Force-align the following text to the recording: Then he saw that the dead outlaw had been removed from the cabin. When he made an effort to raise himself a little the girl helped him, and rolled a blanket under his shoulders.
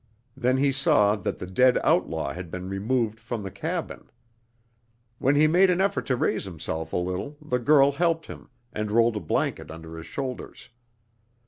Then 0.35 0.57
he 0.57 0.71
saw 0.71 1.15
that 1.15 1.37
the 1.37 1.45
dead 1.45 1.77
outlaw 1.83 2.33
had 2.33 2.49
been 2.49 2.67
removed 2.67 3.19
from 3.19 3.43
the 3.43 3.51
cabin. 3.51 4.09
When 5.19 5.35
he 5.35 5.45
made 5.45 5.69
an 5.69 5.79
effort 5.79 6.07
to 6.07 6.15
raise 6.17 6.45
himself 6.45 6.91
a 6.91 6.97
little 6.97 7.37
the 7.39 7.59
girl 7.59 7.91
helped 7.91 8.25
him, 8.25 8.49
and 8.73 8.89
rolled 8.89 9.17
a 9.17 9.19
blanket 9.19 9.69
under 9.69 9.95
his 9.97 10.07
shoulders. 10.07 10.69